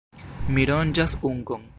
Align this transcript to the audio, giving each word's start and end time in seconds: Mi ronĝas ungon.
Mi 0.57 0.65
ronĝas 0.69 1.15
ungon. 1.33 1.69